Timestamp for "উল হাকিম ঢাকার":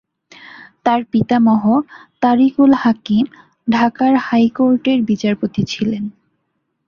2.59-4.13